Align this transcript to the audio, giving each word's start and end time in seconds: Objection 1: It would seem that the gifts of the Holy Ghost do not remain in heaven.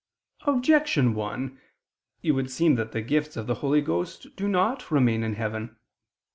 Objection 0.47 1.13
1: 1.13 1.59
It 2.23 2.31
would 2.31 2.49
seem 2.49 2.73
that 2.73 2.91
the 2.91 3.03
gifts 3.03 3.37
of 3.37 3.45
the 3.45 3.53
Holy 3.61 3.81
Ghost 3.81 4.35
do 4.35 4.47
not 4.47 4.89
remain 4.89 5.21
in 5.21 5.35
heaven. 5.35 5.75